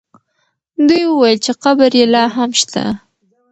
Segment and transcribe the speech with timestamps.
[0.87, 2.83] دوی وویل چې قبر یې لا هم شته.